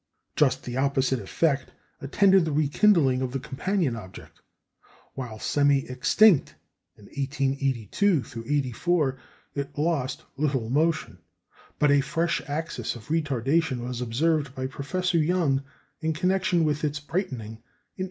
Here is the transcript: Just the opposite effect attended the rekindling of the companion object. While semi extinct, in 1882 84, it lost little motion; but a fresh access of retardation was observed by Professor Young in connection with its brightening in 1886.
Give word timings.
Just 0.35 0.63
the 0.63 0.77
opposite 0.77 1.19
effect 1.19 1.69
attended 2.01 2.43
the 2.43 2.51
rekindling 2.51 3.21
of 3.21 3.33
the 3.33 3.39
companion 3.39 3.95
object. 3.95 4.41
While 5.13 5.37
semi 5.37 5.87
extinct, 5.87 6.55
in 6.97 7.05
1882 7.05 8.25
84, 8.47 9.19
it 9.53 9.77
lost 9.77 10.23
little 10.37 10.71
motion; 10.71 11.19
but 11.77 11.91
a 11.91 12.01
fresh 12.01 12.41
access 12.47 12.95
of 12.95 13.09
retardation 13.09 13.85
was 13.87 14.01
observed 14.01 14.55
by 14.55 14.65
Professor 14.65 15.19
Young 15.19 15.63
in 15.99 16.13
connection 16.13 16.63
with 16.63 16.83
its 16.83 16.99
brightening 16.99 17.57
in 17.57 17.59
1886. 17.59 17.61